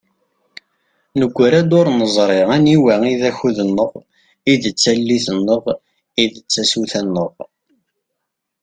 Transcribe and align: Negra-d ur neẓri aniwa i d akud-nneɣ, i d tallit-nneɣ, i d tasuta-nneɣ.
Negra-d 1.19 1.71
ur 1.79 1.87
neẓri 1.99 2.41
aniwa 2.55 2.95
i 3.13 3.15
d 3.21 3.23
akud-nneɣ, 3.29 3.91
i 4.51 4.53
d 4.61 4.63
tallit-nneɣ, 4.81 5.63
i 6.21 6.23
d 6.31 6.33
tasuta-nneɣ. 6.51 7.31